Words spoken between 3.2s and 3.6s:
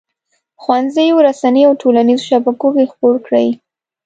کړي.